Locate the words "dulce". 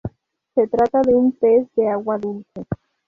2.17-2.65